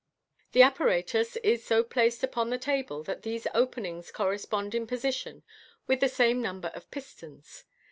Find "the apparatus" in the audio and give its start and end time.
0.53-1.35